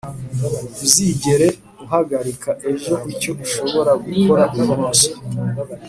[0.73, 1.47] ntuzigere
[1.83, 5.07] uhagarika ejo icyo ushobora gukora uyu munsi